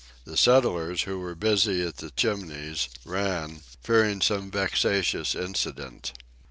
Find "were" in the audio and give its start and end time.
1.19-1.35